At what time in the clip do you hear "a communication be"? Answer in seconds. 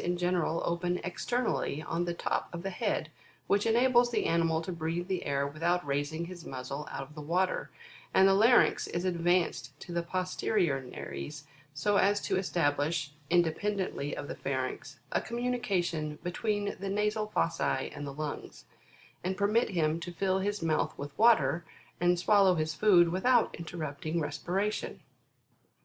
15.12-16.32